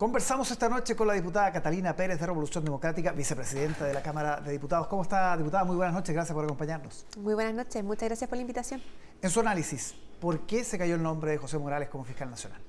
[0.00, 4.40] Conversamos esta noche con la diputada Catalina Pérez de Revolución Democrática, vicepresidenta de la Cámara
[4.40, 4.86] de Diputados.
[4.86, 5.62] ¿Cómo está, diputada?
[5.64, 7.04] Muy buenas noches, gracias por acompañarnos.
[7.18, 8.80] Muy buenas noches, muchas gracias por la invitación.
[9.20, 12.62] En su análisis, ¿por qué se cayó el nombre de José Morales como fiscal nacional?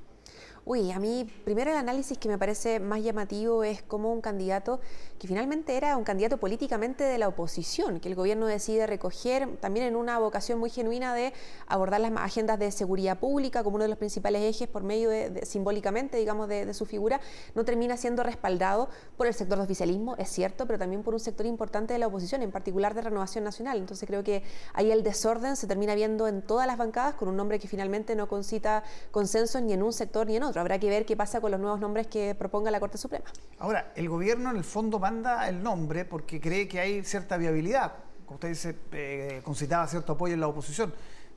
[0.63, 4.79] Uy, a mí primero el análisis que me parece más llamativo es como un candidato
[5.17, 9.87] que finalmente era un candidato políticamente de la oposición, que el gobierno decide recoger también
[9.87, 11.33] en una vocación muy genuina de
[11.65, 15.45] abordar las agendas de seguridad pública como uno de los principales ejes por medio de,
[15.47, 17.19] simbólicamente, digamos, de, su figura,
[17.55, 18.87] no termina siendo respaldado
[19.17, 22.07] por el sector de oficialismo, es cierto, pero también por un sector importante de la
[22.07, 23.77] oposición, en particular de Renovación Nacional.
[23.77, 24.43] Entonces creo que
[24.73, 28.15] ahí el desorden se termina viendo en todas las bancadas con un nombre que finalmente
[28.15, 30.50] no concita consenso ni en un sector ni en otro.
[30.59, 33.25] Habrá que ver qué pasa con los nuevos nombres que proponga la Corte Suprema.
[33.59, 37.93] Ahora, el gobierno en el fondo manda el nombre porque cree que hay cierta viabilidad.
[38.25, 40.93] Como usted dice, eh, concitaba cierto apoyo en la oposición.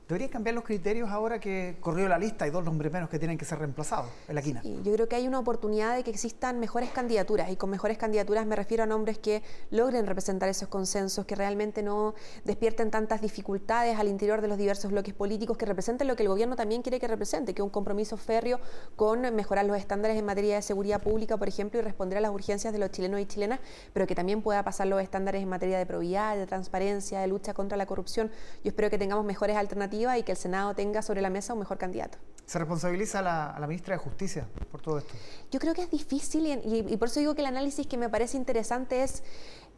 [0.07, 2.45] ¿Debería cambiar los criterios ahora que corrió la lista?
[2.45, 4.61] Hay dos nombres menos que tienen que ser reemplazados en la quina.
[4.61, 8.45] yo creo que hay una oportunidad de que existan mejores candidaturas y con mejores candidaturas
[8.45, 12.13] me refiero a nombres que logren representar esos consensos, que realmente no
[12.43, 16.29] despierten tantas dificultades al interior de los diversos bloques políticos, que representen lo que el
[16.29, 18.59] gobierno también quiere que represente, que un compromiso férreo
[18.95, 22.31] con mejorar los estándares en materia de seguridad pública, por ejemplo, y responder a las
[22.31, 23.59] urgencias de los chilenos y chilenas,
[23.91, 27.55] pero que también pueda pasar los estándares en materia de probidad, de transparencia, de lucha
[27.55, 28.29] contra la corrupción.
[28.63, 31.59] Yo espero que tengamos mejores alternativas y que el Senado tenga sobre la mesa un
[31.59, 32.17] mejor candidato.
[32.45, 35.13] ¿Se responsabiliza a la, ministra de Justicia por todo esto?
[35.51, 38.37] Yo creo que es difícil y, por eso digo que el análisis que me parece
[38.37, 39.23] interesante es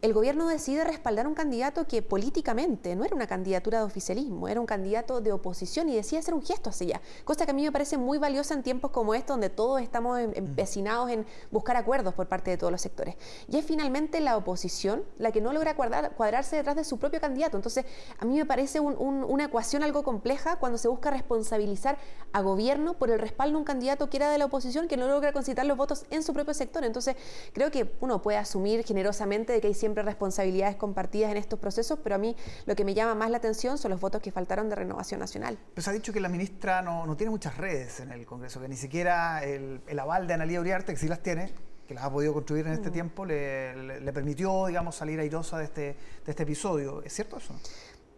[0.01, 4.59] el gobierno decide respaldar un candidato que políticamente no era una candidatura de oficialismo, era
[4.59, 7.01] un candidato de oposición y decide hacer un gesto hacia allá.
[7.25, 10.19] Cosa que a mí me parece muy valiosa en tiempos como estos, donde todos estamos
[10.19, 13.15] em, empecinados en buscar acuerdos por parte de todos los sectores.
[13.47, 17.57] Y es finalmente la oposición la que no logra cuadrarse detrás de su propio candidato.
[17.57, 17.85] Entonces,
[18.19, 21.97] a mí me parece una ecuación algo compleja cuando se busca responsabilizar
[22.33, 25.07] a gobierno por el respaldo de un candidato que era de la oposición que no
[25.07, 26.83] logra concitar los votos en su propio sector.
[26.83, 27.15] Entonces,
[27.53, 31.99] creo que uno puede asumir generosamente de que hay siempre responsabilidades compartidas en estos procesos,
[32.03, 32.35] pero a mí
[32.65, 35.57] lo que me llama más la atención son los votos que faltaron de Renovación Nacional.
[35.73, 38.67] Pues se ha dicho que la ministra no, tiene muchas redes en el Congreso, que
[38.67, 41.53] ni siquiera el, aval de Analía Uriarte, que sí las tiene,
[41.87, 42.93] que las ha podido construir en este mm.
[42.93, 47.01] tiempo, le, le, permitió, digamos, salir airosa de este, de este episodio.
[47.03, 47.55] ¿Es cierto eso?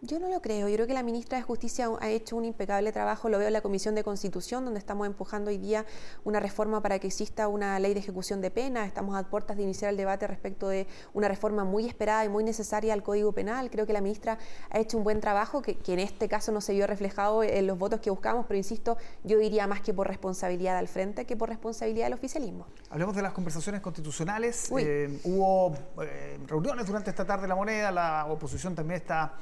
[0.02, 0.66] Yo no lo creo.
[0.66, 3.28] Yo creo que la ministra de Justicia ha hecho un impecable trabajo.
[3.28, 5.84] Lo veo en la Comisión de Constitución, donde estamos empujando hoy día
[6.24, 8.86] una reforma para que exista una ley de ejecución de pena.
[8.86, 12.44] Estamos a puertas de iniciar el debate respecto de una reforma muy esperada y muy
[12.44, 13.70] necesaria al Código Penal.
[13.70, 14.38] Creo que la ministra
[14.70, 17.76] ha hecho un buen trabajo, que, en este caso no se vio reflejado en los
[17.76, 21.50] votos que buscamos, pero insisto, yo diría más que por responsabilidad al frente que por
[21.50, 22.66] responsabilidad del oficialismo.
[22.88, 24.72] Hablemos de las conversaciones constitucionales.
[24.78, 29.34] Eh, hubo eh, reuniones durante esta tarde de la moneda, la oposición también está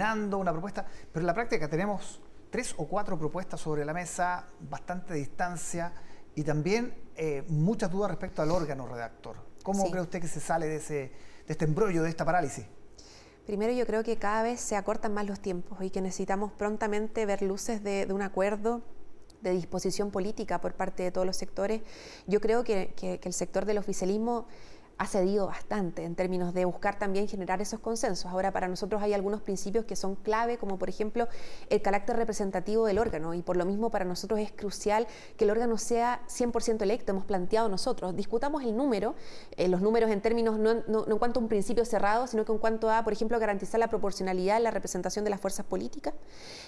[0.00, 5.14] una propuesta, pero en la práctica tenemos tres o cuatro propuestas sobre la mesa, bastante
[5.14, 5.92] distancia
[6.34, 9.36] y también eh, muchas dudas respecto al órgano redactor.
[9.62, 11.12] ¿Cómo cree usted que se sale de, ese, de
[11.48, 12.64] este embrollo, de esta parálisis?
[13.46, 17.26] Primero yo creo que cada vez se acortan más los tiempos y que necesitamos prontamente
[17.26, 18.80] ver luces de, un acuerdo
[19.42, 21.82] de disposición política por parte de todos los sectores.
[22.26, 24.46] Yo creo que, que el sector del oficialismo
[25.00, 28.30] ha cedido bastante en términos de buscar también generar esos consensos.
[28.30, 31.26] Ahora, para nosotros hay algunos principios que son clave, como por ejemplo
[31.70, 35.06] el carácter representativo del órgano, y por lo mismo para nosotros es crucial
[35.38, 38.14] que el órgano sea 100% electo, hemos planteado nosotros.
[38.14, 39.14] Discutamos el número,
[39.56, 40.72] eh, los números en términos no,
[41.06, 43.88] en cuanto a un principio cerrado, sino que en cuanto a, por ejemplo, garantizar la
[43.88, 46.12] proporcionalidad en la representación de las fuerzas políticas,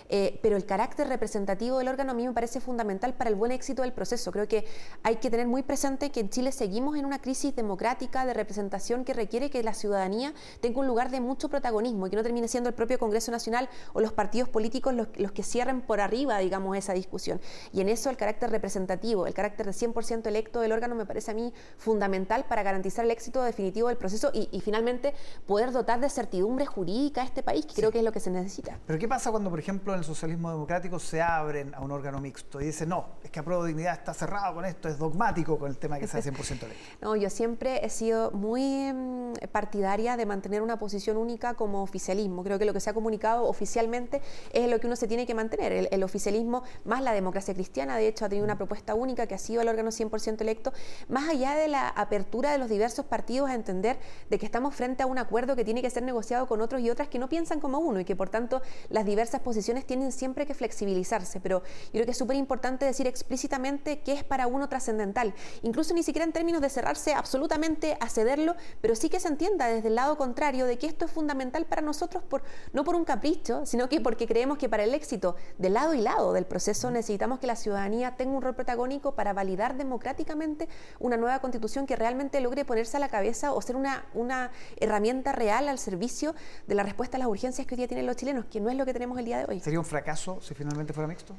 [0.09, 3.53] eh, pero el carácter representativo del órgano a mí me parece fundamental para el buen
[3.53, 4.33] éxito del proceso.
[4.33, 4.65] Creo que
[5.03, 9.05] hay que tener muy presente que en Chile seguimos en una crisis democrática, de representación
[9.05, 12.49] que requiere que la ciudadanía tenga un lugar de mucho protagonismo y que no termine
[12.49, 16.77] siendo el propio Congreso Nacional o los partidos políticos los, que cierren por arriba, digamos,
[16.77, 17.41] esa discusión.
[17.73, 21.31] Y en eso el carácter representativo, el carácter de 100% electo del órgano me parece
[21.31, 25.13] a mí fundamental para garantizar el éxito definitivo del proceso y, finalmente
[25.47, 28.31] poder dotar de certidumbre jurídica a este país, que creo que es lo que se
[28.31, 28.79] necesita.
[28.87, 32.21] Pero ¿qué pasa cuando, por ejemplo, en el socialismo democrático se abren a un órgano
[32.21, 35.69] mixto y dicen, no, es que Apruebo Dignidad está cerrado con esto, es dogmático con
[35.69, 36.75] el tema de que sea 100% electo?
[37.01, 42.45] no, yo siempre he sido muy mm, partidaria de mantener una posición única como oficialismo.
[42.45, 44.21] Creo que lo que se ha comunicado oficialmente
[44.53, 45.89] es lo que uno se tiene que mantener.
[45.91, 49.39] El, oficialismo más la democracia cristiana, de hecho, ha tenido una propuesta única que ha
[49.39, 50.73] sido el órgano 100% electo,
[51.09, 53.99] más allá de la apertura de los diversos partidos a entender
[54.31, 56.91] de que estamos frente a un acuerdo que tiene que ser negociado con otros y
[56.91, 60.47] otras que no piensan como uno y que por tanto las diversas posiciones tienen siempre
[60.47, 61.41] que flexibilizarse.
[61.41, 65.95] Pero yo creo que es súper importante decir explícitamente qué es para uno trascendental, incluso
[65.95, 69.89] ni siquiera en términos de cerrarse absolutamente a cederlo, pero sí que se entienda desde
[69.89, 73.65] el lado contrario de que esto es fundamental para nosotros, por, no por un capricho,
[73.65, 77.39] sino que porque creemos que para el éxito de lado y lado del proceso necesitamos
[77.39, 80.69] que la ciudadanía tenga un rol protagónico para validar democráticamente
[80.99, 85.31] una nueva constitución que realmente logre ponerse a la cabeza o ser una, una herramienta
[85.31, 86.35] real al servicio
[86.67, 88.77] de la respuesta a las urgencias que hoy día tienen los chilenos, que no es
[88.77, 89.61] lo que tenemos el día de hoy.
[89.61, 91.35] ¿Sería un fracaso si finalmente fuera mixto?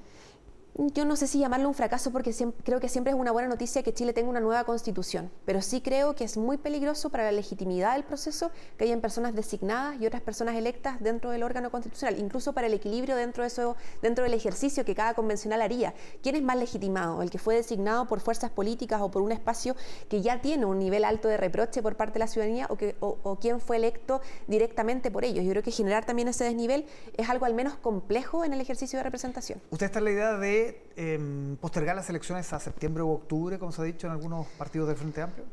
[0.76, 2.34] Yo no sé si llamarlo un fracaso porque
[2.64, 5.82] creo que siempre es una buena noticia que Chile tenga una nueva constitución, pero sí
[5.82, 10.08] creo que es muy peligroso para la legitimidad del proceso que hayan personas designadas y
[10.08, 14.24] otras personas electas dentro del órgano constitucional, incluso para el equilibrio dentro, de eso, dentro
[14.24, 15.94] del ejercicio que cada convencional haría.
[16.24, 17.22] ¿Quién es más legitimado?
[17.22, 19.76] ¿El que fue designado por fuerzas políticas o por un espacio
[20.10, 22.96] que ya tiene un nivel alto de reproche por parte de la ciudadanía o, que,
[23.00, 25.44] o quién fue electo directamente por ellos?
[25.46, 26.86] Yo creo que generar también ese desnivel
[27.16, 29.62] es algo al menos complejo en el ejercicio de representación.
[29.70, 30.63] ¿Usted está en la idea de
[30.96, 34.88] Em, postergar las elecciones a septiembre u octubre, como se ha dicho en algunos partidos
[34.88, 35.46] del Frente Amplio?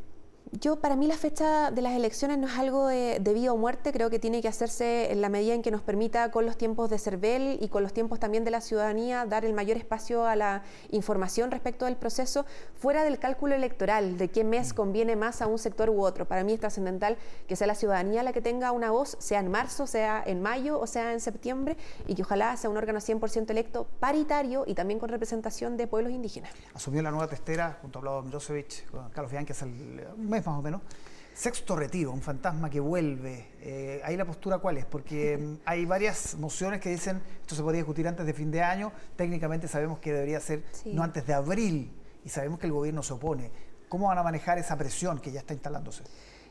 [0.52, 3.92] Yo, para mí la fecha de las elecciones no es algo de, vida o muerte,
[3.92, 6.90] creo que tiene que hacerse en la medida en que nos permita con los tiempos
[6.90, 10.34] de CERVEL y con los tiempos también de la ciudadanía dar el mayor espacio a
[10.34, 15.46] la información respecto del proceso, fuera del cálculo electoral de qué mes conviene más a
[15.46, 16.26] un sector u otro.
[16.26, 17.16] Para mí es trascendental
[17.46, 20.80] que sea la ciudadanía la que tenga una voz, sea en marzo, sea en mayo
[20.80, 21.76] o sea en septiembre,
[22.08, 26.12] y que ojalá sea un órgano 100% electo, paritario y también con representación de pueblos
[26.12, 26.50] indígenas.
[26.74, 30.62] Asumió la nueva testera junto a Vlado Milosevic, con Carlos Fianques, el mes más o
[30.62, 30.80] menos.
[31.34, 33.52] Sexto retiro, un fantasma que vuelve.
[33.60, 37.62] Eh, ahí la postura cuál es, porque mm, hay varias mociones que dicen esto se
[37.62, 38.92] podría discutir antes de fin de año.
[39.16, 41.92] Técnicamente sabemos que debería ser no antes de abril
[42.24, 43.50] y sabemos que el gobierno se opone.
[43.88, 46.04] ¿Cómo van a manejar esa presión que ya está instalándose?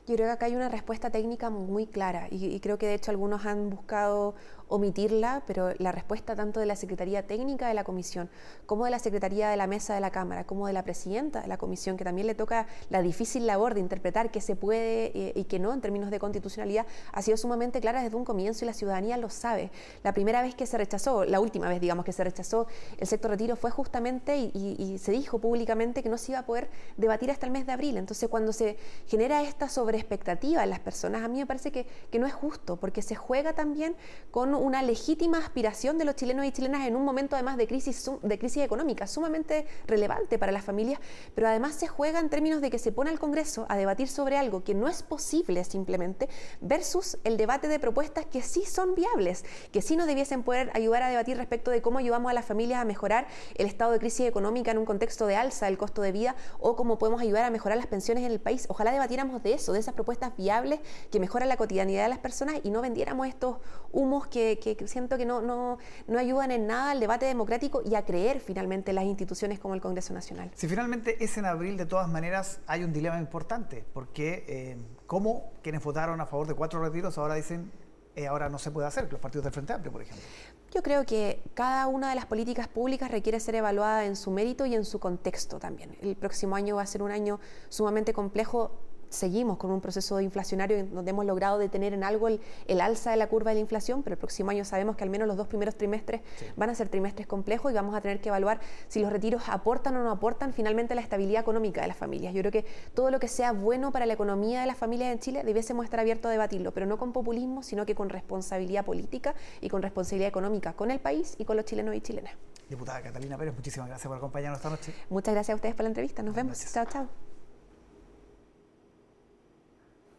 [0.10, 3.12] Yo creo que acá hay una respuesta técnica muy clara y, creo que de hecho
[3.12, 4.34] algunos han buscado
[4.68, 8.28] omitirla, pero la respuesta tanto de la Secretaría Técnica de la Comisión
[8.66, 11.48] como de la Secretaría de la Mesa de la Cámara, como de la Presidenta de
[11.48, 15.34] la Comisión, que también le toca la difícil labor de interpretar qué se puede eh,
[15.36, 18.68] y qué no en términos de constitucionalidad, ha sido sumamente clara desde un comienzo y
[18.68, 19.70] la ciudadanía lo sabe.
[20.04, 22.66] La primera vez que se rechazó, la última vez, digamos, que se rechazó
[22.98, 26.46] el sector retiro fue justamente y, y se dijo públicamente que no se iba a
[26.48, 27.98] poder debatir hasta el mes de abril.
[27.98, 32.20] Entonces, cuando se genera esta sobreexpectativa en las personas, a mí me parece que, que
[32.20, 33.96] no es justo, porque se juega también
[34.32, 38.10] con una legítima aspiración de los chilenos y chilenas en un momento además de crisis,
[38.22, 41.00] de crisis económica sumamente relevante para las familias,
[41.36, 44.38] pero además se juega en términos de que se pone al Congreso a debatir sobre
[44.38, 46.30] algo que no es posible simplemente
[46.62, 51.04] versus el debate de propuestas que sí son viables, que sí nos debiesen poder ayudar
[51.04, 54.28] a debatir respecto de cómo ayudamos a las familias a mejorar el estado de crisis
[54.28, 57.50] económica en un contexto de alza del costo de vida o cómo podemos ayudar a
[57.50, 58.66] mejorar las pensiones en el país.
[58.70, 60.80] Ojalá debatiéramos de eso, de esas propuestas viables
[61.12, 63.58] que mejoran la cotidianidad de las personas y no vendiéramos estos
[63.92, 65.78] humos que que, siento que no, no,
[66.08, 69.74] no, ayudan en nada al debate democrático y a creer finalmente en las instituciones como
[69.74, 70.52] el Congreso Nacional.
[70.56, 74.78] Si finalmente es en abril, de todas maneras, hay un dilema importante, porque eh,
[75.08, 77.72] ¿cómo quienes votaron a favor de cuatro retiros ahora dicen
[78.16, 80.24] eh, ahora no se puede hacer, los partidos del Frente Amplio, por ejemplo?
[80.72, 84.66] Yo creo que cada una de las políticas públicas requiere ser evaluada en su mérito
[84.66, 85.98] y en su contexto también.
[86.02, 87.40] El próximo año va a ser un año
[87.70, 88.72] sumamente complejo
[89.10, 93.28] seguimos con un proceso inflacionario donde hemos logrado detener en algo el, alza de la
[93.28, 95.76] curva de la inflación, pero el próximo año sabemos que al menos los dos primeros
[95.76, 96.22] trimestres
[96.56, 99.96] van a ser trimestres complejos y vamos a tener que evaluar si los retiros aportan
[99.98, 102.34] o no aportan finalmente la estabilidad económica de las familias.
[102.34, 105.20] Yo creo que todo lo que sea bueno para la economía de las familias en
[105.20, 109.36] Chile debiésemos estar abiertos a debatirlo, pero no con populismo, sino que con responsabilidad política
[109.62, 112.34] y con responsabilidad económica con el país y con los chilenos y chilenas.
[112.70, 114.94] Diputada Catalina Pérez, muchísimas gracias por acompañarnos esta noche.
[115.10, 116.22] Muchas gracias a ustedes por la entrevista.
[116.22, 116.64] Nos vemos.
[116.72, 117.29] Chao, chao.